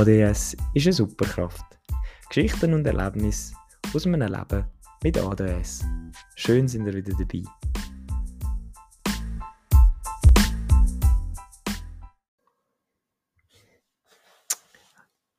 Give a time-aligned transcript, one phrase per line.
[0.00, 1.78] ADS ist eine Superkraft.
[2.30, 3.54] Geschichten und Erlebnisse
[3.92, 4.64] aus meinem Leben
[5.02, 5.84] mit ADS.
[6.36, 7.42] Schön sind ihr wieder dabei.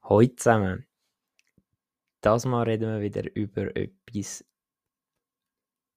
[0.04, 0.86] Hallo zusammen.
[2.22, 4.46] Das Mal reden wir wieder über etwas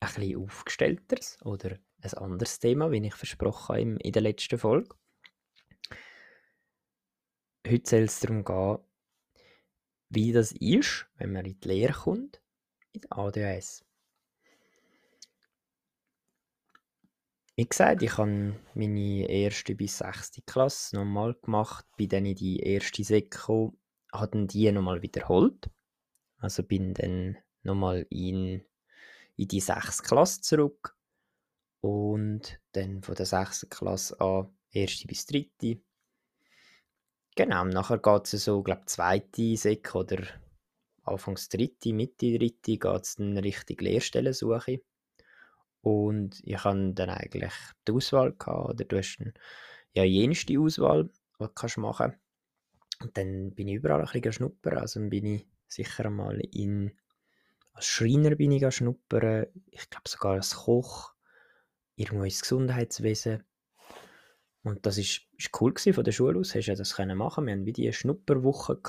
[0.00, 4.96] ein aufgestellteres oder ein anderes Thema, wie ich versprochen habe in der letzten Folge.
[7.66, 8.78] Heute soll es darum gehen,
[10.10, 12.42] wie das ist, wenn man in die Lehre kommt,
[12.92, 13.86] mit ADHS.
[17.56, 22.58] Wie gesagt, ich habe meine erste bis sechste Klasse nochmal gemacht, bin dann in die
[22.58, 23.78] erste Sek gekommen,
[24.12, 25.70] habe die nochmal wiederholt.
[26.36, 28.62] Also bin dann nochmal in,
[29.36, 30.98] in die sechste Klasse zurück
[31.80, 35.80] und dann von der sechsten Klasse an erste bis dritte
[37.36, 40.22] Genau, nachher geht es so, glaube zweite Sek oder
[41.02, 44.82] anfangs dritte, Mitte dritte geht es dann Richtung Lehrstellensuche.
[45.80, 47.52] Und ich hatte dann eigentlich
[47.86, 49.34] die Auswahl gehabt, oder du hast dann,
[49.94, 52.14] ja jenste Auswahl, die du machen.
[52.14, 52.20] Kannst
[53.02, 56.92] Und dann bin ich überall ein bisschen schnuppern, also bin ich sicher mal in,
[57.72, 61.14] als Schreiner bin ich schnuppern, ich glaube sogar als Koch,
[61.96, 63.44] irgendwo ins Gesundheitswesen
[64.64, 67.46] und das ist, ist cool von der Schule aus, hast ja das können machen.
[67.46, 68.80] Wir haben wie die Schnupperwoche.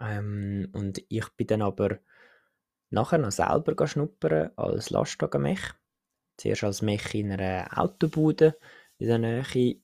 [0.00, 1.98] Ähm, und ich bin dann aber
[2.90, 5.60] nachher noch selber schnuppern als Lastwagenmech.
[6.36, 8.58] Zuerst als Mech in einer Autobude
[8.98, 9.80] in der Nähe.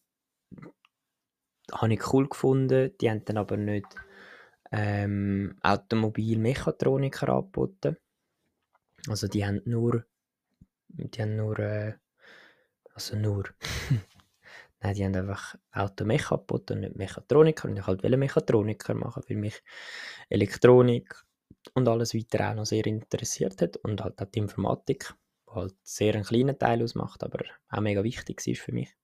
[1.72, 2.92] Habe ich cool gefunden.
[3.00, 3.86] Die haben dann aber nicht
[4.72, 7.96] ähm, Automobil-Mechatroniker angeboten.
[9.08, 10.04] Also die haben nur,
[10.88, 11.94] die haben nur, äh,
[12.94, 13.44] also nur,
[14.84, 17.68] Nein, die haben einfach Automech angeboten und nicht Mechatroniker.
[17.68, 19.62] Und ich halt wollte Mechatroniker machen, weil mich
[20.28, 21.24] Elektronik
[21.72, 23.78] und alles weiter auch noch sehr interessiert hat.
[23.78, 25.14] Und halt auch die Informatik,
[25.48, 28.94] die halt sehr einen kleinen Teil ausmacht, aber auch mega wichtig ist für mich.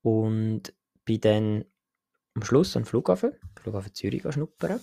[0.00, 0.72] Und
[1.04, 1.64] bin dann
[2.34, 4.80] am Schluss am Flughafen, Flughafen Zürich, schnuppern.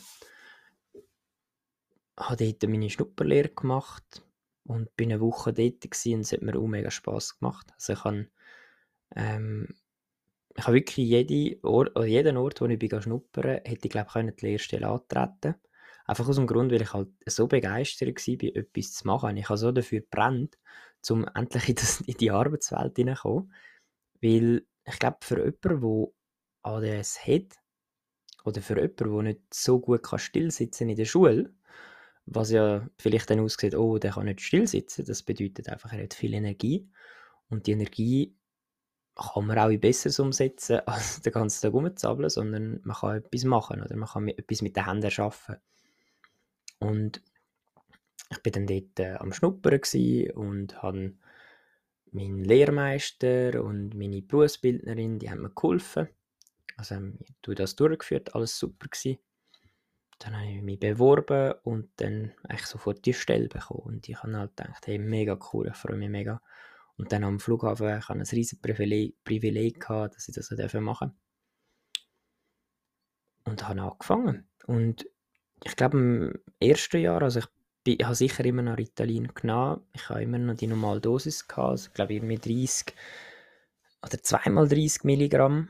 [2.17, 4.21] Habe dort meine Schnupperlehre gemacht
[4.63, 7.71] und bin eine Woche dort und es hat mir auch mega Spass gemacht.
[7.73, 8.27] Also ich habe
[9.15, 9.73] ähm,
[10.59, 14.35] ich habe wirklich jede Ort, oder jeden Ort, wo ich schnuppern, hätte ich glaube ich
[14.35, 15.55] die Lehrstelle antreten
[16.05, 19.37] Einfach aus dem Grund, weil ich halt so begeistert war, etwas zu machen.
[19.37, 20.57] Ich habe so dafür gebrannt,
[21.09, 23.53] um endlich in, das, in die Arbeitswelt hineinzukommen.
[24.21, 26.07] Weil ich glaube, für jemanden,
[26.63, 27.55] der ADS hat,
[28.43, 31.53] oder für jemanden, der nicht so gut kann stillsitzen in der Schule,
[32.25, 36.15] was ja vielleicht dann aussieht, oh, der kann nicht stillsitzen, das bedeutet einfach, er hat
[36.15, 36.89] viel Energie.
[37.49, 38.35] Und die Energie
[39.19, 43.81] kann man auch Besseres umsetzen, als den ganzen Tag rumzabeln, sondern man kann etwas machen
[43.81, 45.57] oder man kann etwas mit den Händen erschaffen.
[46.79, 47.21] Und
[48.31, 49.81] ich war dann dort äh, am Schnuppern
[50.35, 51.13] und habe
[52.11, 56.09] meinen Lehrmeister und meine Berufsbildnerin, die haben mir geholfen.
[56.77, 59.19] Also haben wir das durchgeführt, alles super gewesen.
[60.19, 63.81] Dann habe ich mich beworben und dann eigentlich sofort die Stelle bekommen.
[63.81, 66.41] Und ich habe halt gedacht, hey, mega cool, ich freue mich mega.
[66.99, 71.15] Und dann am Flughafen ich hatte ein riesiges Privileg, gehabt, dass ich das machen durfte.
[73.45, 74.49] Und habe angefangen.
[74.67, 75.07] Und
[75.63, 77.45] ich glaube, im ersten Jahr, also ich,
[77.85, 79.81] bin, ich habe sicher immer noch Ritalin genommen.
[79.93, 81.69] Ich habe immer noch die normale Dosis gehabt.
[81.69, 82.93] Also ich glaube, irgendwie 30
[84.05, 85.69] oder zweimal 30 Milligramm.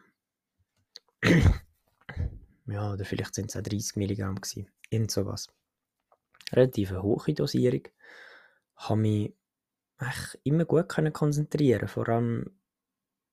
[2.66, 4.68] ja, oder vielleicht sind es auch 30 Milligramm gewesen.
[4.90, 5.48] Irgend sowas.
[6.52, 7.84] Relativ hohe Dosierung.
[8.78, 9.39] Habe mich
[10.00, 11.88] mich immer gut können konzentrieren.
[11.88, 12.58] Vor allem,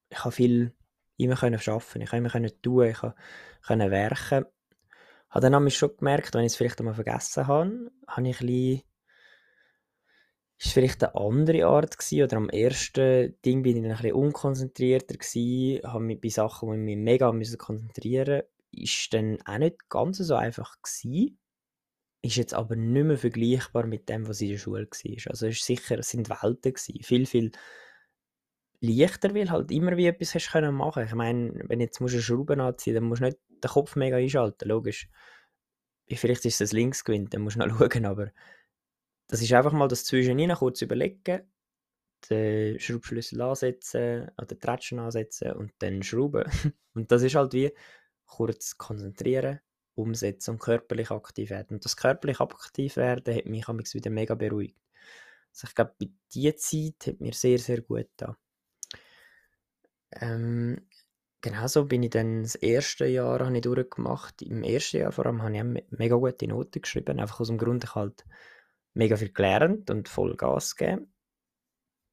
[0.08, 0.74] ich habe viel
[1.16, 4.46] immer können arbeiten, ich habe immer können tun, ich konnte werken.
[5.28, 8.46] Ich habe dann schon gemerkt, wenn ich es vielleicht einmal vergessen habe, habe ich ein
[8.46, 8.82] bisschen
[10.58, 15.16] ist vielleicht eine andere Art gewesen, oder am ersten Ding bin ich ein bisschen unkonzentrierter
[15.16, 20.18] gewesen, habe mich bei Sachen, ich mich mega konzentrieren musste, ist dann auch nicht ganz
[20.18, 21.38] so einfach gewesen
[22.26, 25.30] ist jetzt aber nicht mehr vergleichbar mit dem, was in der Schule war.
[25.30, 27.02] Also es ist sicher, es sind Welten gewesen.
[27.02, 27.52] Viel, viel
[28.80, 31.04] leichter, weil halt immer wie etwas hast können machen.
[31.04, 34.16] Ich meine, wenn jetzt musst du Schrauben anziehen, dann musst du nicht den Kopf mega
[34.16, 35.08] einschalten, logisch.
[36.08, 38.30] Vielleicht ist es links gewinnt, dann musst du noch schauen, aber
[39.28, 41.42] das ist einfach mal das Zwischendrin kurz überlegen,
[42.30, 46.44] den Schraubschlüssel ansetzen oder die Tratschen ansetzen und dann schrauben.
[46.94, 47.72] und das ist halt wie
[48.26, 49.60] kurz konzentrieren,
[49.96, 51.76] umsetzen und körperlich aktiv werden.
[51.76, 54.78] Und das körperlich aktiv werden hat mich wieder mega beruhigt.
[55.52, 58.36] Also ich glaube, bei dieser Zeit hat mir sehr, sehr gut da.
[60.12, 60.86] Ähm,
[61.40, 64.42] genau so bin ich dann das erste Jahr ich durchgemacht.
[64.42, 67.84] Im ersten Jahr vor allem habe ich mega gute Noten geschrieben, einfach aus dem Grund,
[67.84, 68.24] ich halt
[68.94, 71.12] mega viel gelernt und voll Gas gegeben.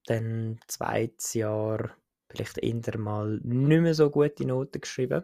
[0.05, 1.95] Dann zweites Jahr
[2.29, 5.23] vielleicht eher mal nicht mehr so gute Noten geschrieben.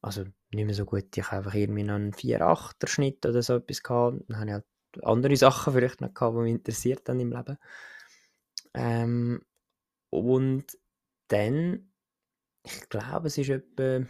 [0.00, 3.56] Also nicht mehr so gut, ich habe einfach irgendwie noch einen 4-8er Schnitt oder so
[3.56, 4.22] etwas gehabt.
[4.28, 4.64] Dann habe ich halt
[5.02, 7.58] andere Sachen vielleicht noch gehabt, die mich interessiert haben im Leben.
[8.74, 9.42] Ähm,
[10.10, 10.66] und
[11.28, 11.92] dann,
[12.64, 14.06] ich glaube, es ist etwa,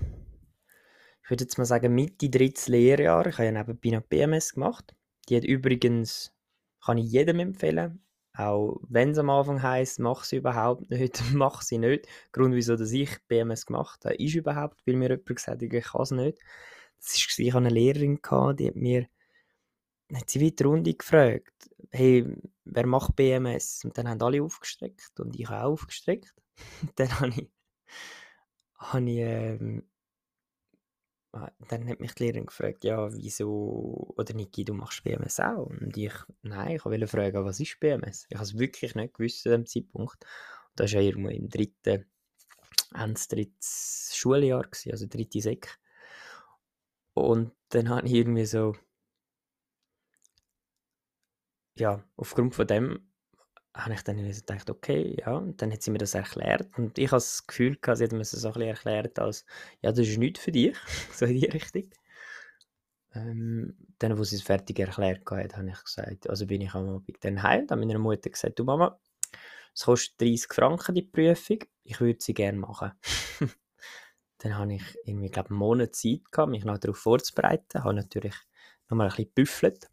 [1.22, 3.26] ich würde jetzt mal sagen, Mitte drittes Lehrjahr.
[3.26, 4.94] Ich habe ja nebenbei noch BMS gemacht.
[5.28, 6.34] Die hat übrigens,
[6.84, 8.02] kann ich jedem empfehlen,
[8.38, 12.06] auch wenn es am Anfang heisst, mach sie überhaupt nicht, mach sie nicht.
[12.06, 15.62] Der Grund, wieso dass ich BMS gemacht habe, ist überhaupt, weil mir jemand gesagt hat,
[15.62, 16.38] ich kann es nicht.
[16.98, 18.20] Das war, ich hatte eine Lehrerin,
[18.56, 19.08] die hat mir
[20.14, 22.24] hat sie weiter Runde gefragt, hey,
[22.64, 23.84] wer macht BMS?
[23.84, 26.34] Und dann haben alle aufgestreckt und ich auch aufgestreckt.
[26.96, 27.50] dann habe ich,
[28.78, 29.82] habe ich ähm,
[31.32, 35.66] dann hat mich die Lehrerin gefragt, ja, wieso, oder Niki, du machst BMS auch?
[35.66, 38.26] Und ich, nein, ich wollte fragen, was ist BMS?
[38.30, 40.24] Ich habe es wirklich nicht gewusst zu dem Zeitpunkt.
[40.24, 42.06] Und das war ja irgendwo im dritten,
[42.92, 45.78] eins drittes Schuljahr, gewesen, also dritte Sek.
[47.14, 48.74] Und dann habe ich irgendwie so,
[51.76, 53.07] ja, aufgrund von dem
[53.74, 56.66] habe ich dann gedacht, okay, ja, und dann hat sie mir das erklärt.
[56.76, 59.44] Und ich habe das Gefühl gehabt, sie hat mir das so ein erklärt als,
[59.82, 60.76] ja, das ist nichts für dich,
[61.12, 61.90] so in die Richtung.
[63.14, 66.88] Ähm, dann, wo sie es fertig erklärt hat, habe ich gesagt, also bin ich am
[66.88, 68.98] Abend dann heim, dann meiner Mutter gesagt, du Mama,
[69.74, 72.92] es kostet 30 Franken die Prüfung, ich würde sie gerne machen.
[74.38, 78.34] dann habe ich irgendwie, glaube einen Monat Zeit gehabt, mich noch darauf vorzubereiten, habe natürlich
[78.88, 79.88] nochmal ein bisschen gebüffelt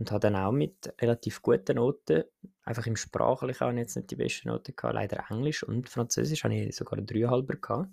[0.00, 2.24] und habe dann auch mit relativ guten Noten,
[2.64, 6.42] einfach im Sprachlichen habe ich jetzt nicht die besten Noten gehabt, leider Englisch und Französisch
[6.42, 7.90] habe ich sogar einen 3,5er gehabt.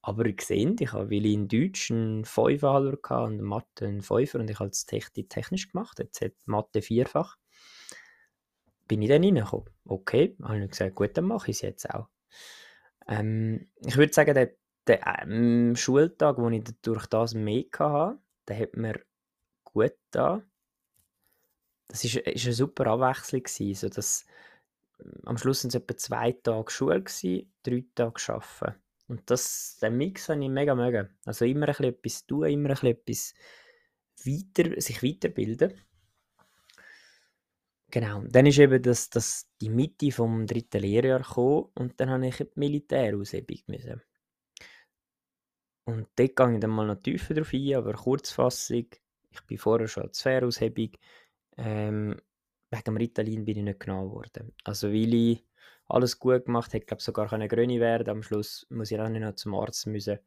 [0.00, 4.00] Aber ihr seht, ich habe, weil ich in Deutsch einen 5,5er gehabt und Mathe einen
[4.00, 7.36] 5er und ich habe es technisch gemacht, jetzt hat Mathe vierfach,
[8.88, 9.68] bin ich dann reingekommen.
[9.84, 12.08] Okay, habe ich gesagt, gut, dann mache ich es jetzt auch.
[13.06, 14.52] Ähm, ich würde sagen, der,
[14.86, 18.18] der ähm, Schultag, wo ich durch das mehr hatte,
[18.48, 19.00] der hat mir
[19.64, 20.42] gut da
[21.94, 24.26] das ist, ist eine super Abwechslung gewesen, so dass
[24.98, 28.80] ähm, am Schluss sind es etwa zwei Tage Schule gewesen, drei Tage arbeiten.
[29.06, 31.08] Und das, den Mix habe ich mega mögen.
[31.24, 33.34] Also immer ein bisschen etwas tun, immer ein bisschen etwas
[34.24, 35.80] weiter, sich weiterbilden.
[37.92, 42.26] Genau, dann ist eben das, das die Mitte vom dritten Lehrjahr gekommen und dann habe
[42.26, 44.02] ich die Militäraushebung müssen.
[45.84, 48.86] Und dort gehe ich dann mal noch tiefer drauf ein, aber Kurzfassung,
[49.30, 50.90] ich bin vorher schon als Fähraushebung,
[51.56, 52.16] ähm,
[52.70, 54.52] wegen dem Ritalin bin ich nicht genommen worden.
[54.64, 55.44] Also weil ich
[55.88, 58.08] alles gut gemacht habe, glaube sogar eine grüne werden.
[58.08, 60.18] Am Schluss muss ich auch nicht noch zum Arzt müssen.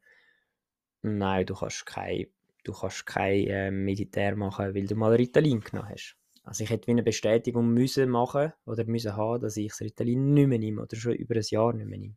[1.02, 2.26] Nein, du kannst kein,
[2.64, 6.16] du kannst kein äh, Militär machen, weil du mal Ritalin genommen hast.
[6.44, 10.32] Also ich hätte wie eine Bestätigung müssen machen oder müssen haben, dass ich das Ritalin
[10.34, 12.16] nicht mehr nehme oder schon über ein Jahr nicht mehr nehme.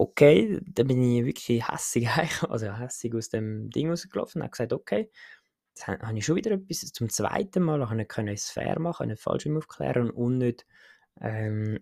[0.00, 2.08] Okay, dann bin ich wirklich hässig,
[2.48, 5.10] also hässig aus dem Ding rausgelaufen und habe gesagt, okay,
[5.78, 9.46] Jetzt habe ich schon wieder etwas zum zweiten Mal ich es fair machen, nicht falsch
[9.46, 10.66] aufklären und nicht,
[11.20, 11.78] ähm,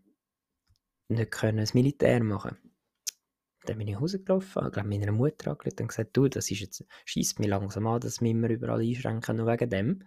[1.08, 2.58] nicht können das Militär machen.
[3.64, 6.84] Dann bin ich rausgelaufen, habe glaube meiner Mutter angerufen und gesagt, du, das ist jetzt,
[7.06, 10.04] schießt mich langsam an, dass wir immer überall einschränken, nur wegen dem.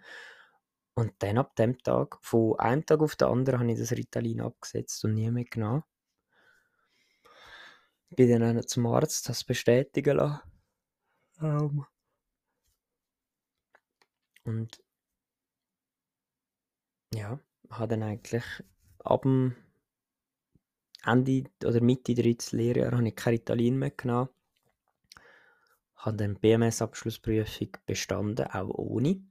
[0.94, 4.40] Und dann ab dem Tag, von einem Tag auf den anderen, habe ich das Ritalin
[4.40, 5.82] abgesetzt und nie mehr genommen.
[8.10, 10.42] Bin dann zum Arzt, das bestätigen lassen.
[11.40, 11.86] Um,
[14.44, 14.82] und
[17.14, 18.44] ja, habe dann eigentlich
[18.98, 19.56] ab dem
[21.04, 24.28] Ende oder Mitte drittes Lehrjahr habe ich kein Ritalin mehr genommen.
[25.96, 29.22] Habe dann BMS-Abschlussprüfung bestanden, auch ohne.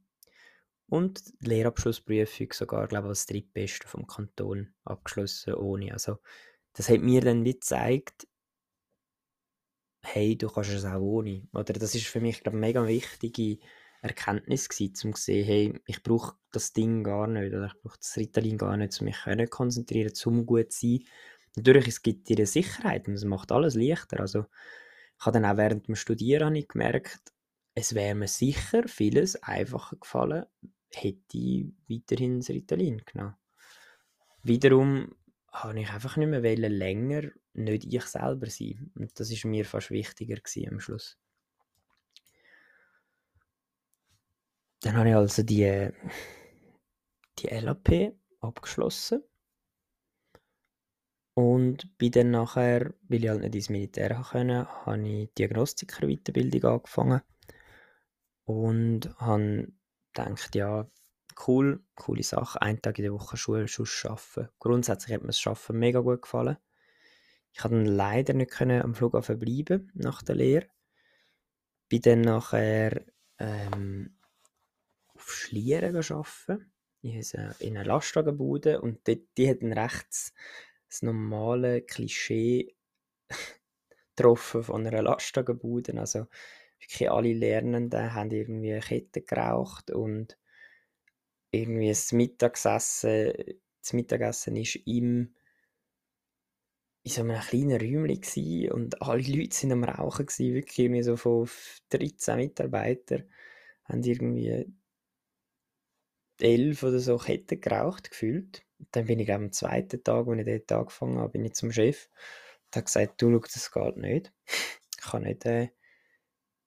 [0.88, 5.92] Und die Lehrabschlussprüfung sogar, glaube ich, als drittbeste vom Kanton abgeschlossen, ohne.
[5.92, 6.18] Also,
[6.72, 8.26] das hat mir dann wie gezeigt,
[10.02, 11.46] hey, du kannst es auch ohne.
[11.52, 13.58] Oder das ist für mich, glaube ich, mega wichtige
[14.02, 17.98] Erkenntnis gewesen, um zu sehen, hey, ich brauche das Ding gar nicht, oder ich brauche
[17.98, 21.04] das Ritalin gar nicht, um mich können konzentrieren, zum gut zu sein.
[21.56, 24.20] Natürlich, es gibt dir eine Sicherheit und es macht alles leichter.
[24.20, 24.46] Also,
[25.18, 27.20] ich habe dann auch während dem Studieren ich gemerkt,
[27.74, 30.46] es wäre mir sicher vieles einfacher gefallen,
[30.92, 33.36] hätte ich weiterhin das Ritalin genommen.
[34.42, 35.14] Wiederum
[35.52, 38.90] habe ich einfach nicht mehr länger nicht ich selber sein.
[38.94, 40.36] Und das ist mir fast wichtiger
[40.70, 41.18] am Schluss.
[44.80, 45.90] Dann habe ich also die,
[47.38, 49.22] die LAP abgeschlossen.
[51.34, 57.22] Und bin dann nachher, weil ich halt nicht ins Militär konnte, habe ich Diagnostiker-Weiterbildung angefangen
[58.44, 59.72] und habe
[60.12, 60.90] gedacht, ja,
[61.46, 64.52] cool, coole Sache, einen Tag in der Woche Schule, sonst arbeiten.
[64.58, 66.56] Grundsätzlich hat mir das Arbeiten mega gut gefallen.
[67.52, 70.66] Ich konnte dann leider nicht können am Flughafen bleiben nach der Lehre.
[71.88, 73.04] Bin dann nachher
[73.38, 74.19] ähm,
[75.50, 76.72] Schlieren arbeiten.
[77.02, 80.32] Ich habe in einer Lastwagenbude und dort, die hatten rechts
[80.88, 82.76] das normale Klischee
[84.16, 85.98] getroffen von einer Lastwagenbude.
[85.98, 86.28] Also
[86.78, 90.38] wirklich alle Lernenden haben irgendwie Ketten geraucht und
[91.50, 93.32] irgendwie das Mittagessen,
[93.82, 95.34] das Mittagessen ist im
[97.02, 101.16] in so einem kleinen Räumchen und alle Leute sind am Rauchen gewesen, wirklich irgendwie so
[101.16, 101.48] von
[101.88, 103.24] 13 Mitarbeitern
[103.84, 104.70] haben irgendwie
[106.42, 108.62] elf oder so Ketten geraucht gefühlt.
[108.92, 112.08] Dann bin ich am zweiten Tag, als ich dort angefangen habe, bin ich zum Chef
[112.66, 114.32] und habe gesagt, du, schau, das geht nicht.
[114.98, 115.68] Ich kann nicht, äh,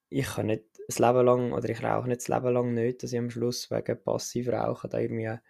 [0.10, 3.13] ich kann nicht das Leben lang, oder ich rauche nicht das Leben lang nicht, dass
[3.13, 5.42] ich am Schluss wegen passiv Rauchen da irgendwie an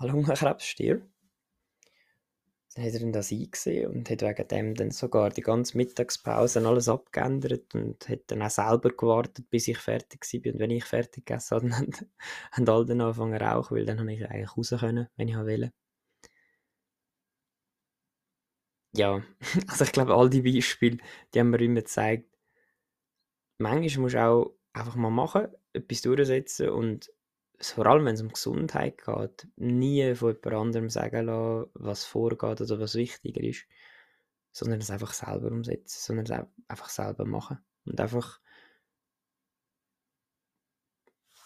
[0.00, 1.06] Lungenkrebs stirbt.
[2.78, 6.88] Dann hat er das eingesehen und hat wegen dem dann sogar die ganze Mittagspause alles
[6.88, 10.52] abgeändert und hat dann auch selber gewartet, bis ich fertig war.
[10.52, 12.10] Und wenn ich fertig gegessen habe, dann
[12.52, 15.72] haben alle dann angefangen rauchen, weil dann habe ich eigentlich raus können, wenn ich wollte.
[18.94, 19.22] Ja,
[19.68, 20.98] also ich glaube, all die Beispiele,
[21.34, 22.28] die haben mir immer gezeigt,
[23.58, 27.10] manchmal musst du auch einfach mal machen, etwas durchsetzen und
[27.60, 32.60] vor allem wenn es um Gesundheit geht, nie von jemand anderem sagen lassen, was vorgeht
[32.60, 33.66] oder was wichtiger ist,
[34.52, 38.40] sondern es einfach selber umsetzen, sondern es einfach selber machen und einfach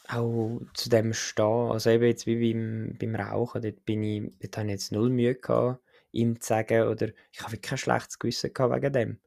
[0.09, 1.71] auch zu dem stehen.
[1.71, 5.11] Also eben jetzt wie beim, beim Rauchen, dort, bin ich, dort habe ich jetzt null
[5.11, 9.21] Mühe gehabt, ihm zu sagen, oder ich habe wirklich kein schlechtes Gewissen gehabt wegen dem.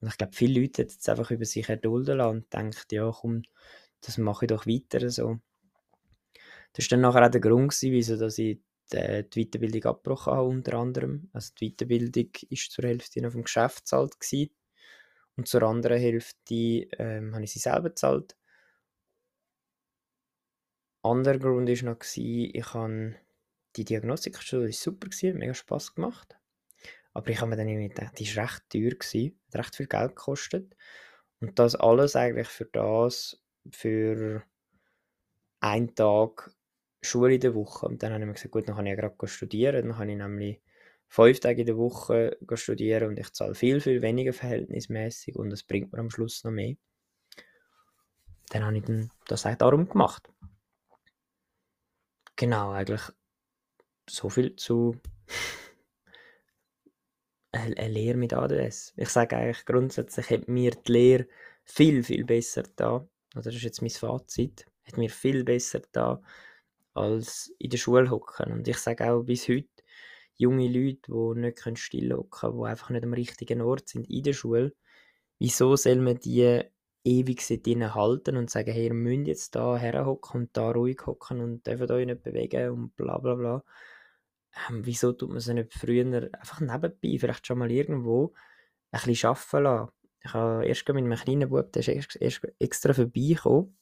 [0.00, 3.10] Und ich glaube, viele Leute hätten es einfach über sich erdulden lassen und denken, ja
[3.12, 3.42] komm,
[4.00, 5.40] das mache ich doch weiter so.
[6.76, 8.60] Das war dann auch der Grund, gewesen, wieso ich die,
[8.92, 11.30] die Weiterbildung abgebrochen habe, unter anderem.
[11.32, 14.54] Also die Weiterbildung war zur Hälfte auf dem Geschäftszahlt gewesen.
[15.36, 16.54] und zur anderen Hälfte
[16.98, 18.36] ähm, habe ich sie selber bezahlt.
[21.02, 23.16] Anderer Grund war noch, gewesen, ich habe
[23.76, 26.36] die Diagnostikstudie super, gewesen, mega Spass gemacht.
[27.14, 29.86] Aber ich habe mir dann irgendwie gedacht, die war recht teuer, gewesen, hat recht viel
[29.86, 30.76] Geld gekostet.
[31.40, 34.42] Und das alles eigentlich für das, für
[35.60, 36.55] einen Tag
[37.06, 37.86] Schule in der Woche.
[37.86, 39.88] Und dann habe ich mir gesagt, gut, dann kann ich ja gerade studieren.
[39.88, 40.60] Dann kann ich nämlich
[41.08, 45.62] fünf Tage in der Woche studieren und ich zahle viel, viel weniger verhältnismäßig und es
[45.62, 46.74] bringt mir am Schluss noch mehr.
[48.50, 50.28] Dann habe ich dann das auch darum gemacht.
[52.36, 53.02] Genau, eigentlich
[54.08, 55.00] so viel zu
[57.52, 58.92] eine Lehre mit ADS.
[58.96, 61.26] Ich sage eigentlich grundsätzlich, hat mir die Lehre
[61.64, 63.08] viel, viel besser da.
[63.32, 64.66] Das ist jetzt mein Fazit.
[64.84, 66.22] Hat mir viel besser da,
[66.96, 68.52] als in der Schule hocken.
[68.52, 69.68] Und ich sage auch bis heute,
[70.36, 74.22] junge Leute, die nicht still hocken können, die einfach nicht am richtigen Ort sind in
[74.22, 74.74] der Schule,
[75.38, 76.62] wieso soll man die
[77.04, 81.40] ewig drinnen halten und sagen, hey, ihr müsst jetzt da herhocken und da ruhig hocken
[81.40, 83.64] und dürfen euch nicht bewegen und bla bla bla.
[84.68, 88.34] Ähm, wieso tut man sie nicht früher einfach nebenbei, vielleicht schon mal irgendwo
[88.90, 89.92] ein bisschen arbeiten lassen?
[90.24, 93.76] Ich habe erst mit einem kleinen Bub, der ist erst extra vorbeigekommen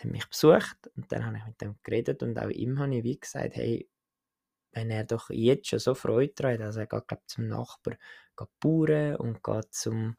[0.00, 3.04] hat mich besucht und dann habe ich mit ihm geredet und auch ihm habe ich
[3.04, 3.88] wie gesagt, hey,
[4.72, 7.94] wenn er doch jetzt schon so Freude daran hat, also er geht glaub, zum Nachbar
[8.36, 10.16] geht bauen und geht zum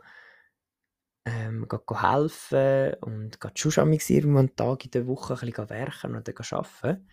[1.25, 6.34] ähm, geht helfen und geht schon einen Tag in der Woche ein bisschen werken oder
[6.51, 7.10] arbeiten,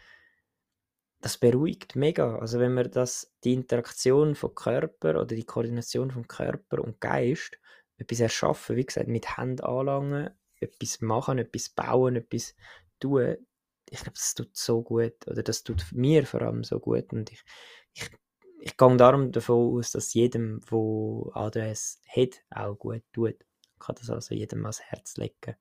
[1.22, 2.38] das beruhigt mega.
[2.38, 7.58] Also wenn man das, die Interaktion von Körper oder die Koordination von Körper und Geist
[7.96, 10.30] etwas erschaffen, wie gesagt, mit Hand anlangen,
[10.62, 12.54] etwas machen, etwas bauen, etwas
[13.00, 13.36] tun,
[13.92, 15.26] ich glaube, das tut so gut.
[15.26, 17.12] Oder das tut mir vor allem so gut.
[17.12, 17.42] Und ich,
[17.92, 18.10] ich,
[18.60, 23.36] ich gehe darum davon aus, dass jedem, der ADS hat, auch gut tut.
[23.74, 25.56] Ich kann das also jedem ans Herz legen.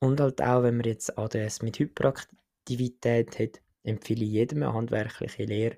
[0.00, 5.44] Und halt auch, wenn man jetzt ADS mit Hyperaktivität hat, empfehle ich jedem eine handwerkliche
[5.44, 5.76] Lehre.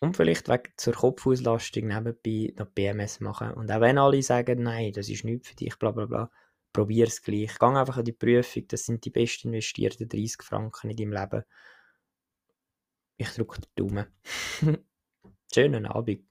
[0.00, 3.52] Und vielleicht wegen zur Kopfauslastung nebenbei noch BMS machen.
[3.52, 6.30] Und auch wenn alle sagen, nein, das ist nichts für dich, bla bla bla,
[6.72, 7.58] probier es gleich.
[7.58, 11.44] Geh einfach an die Prüfung, das sind die best investierten 30 Franken in deinem Leben.
[13.16, 14.06] Ich drücke den Daumen.
[15.52, 16.24] Schönen Abend.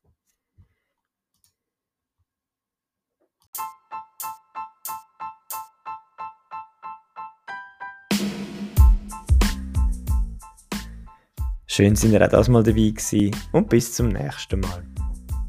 [11.67, 14.83] Schön, sind ihr auch das mal dabei gewesen und bis zum nächsten Mal.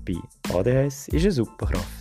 [0.04, 0.14] bei
[0.54, 2.00] ADHS ist eine Superkraft.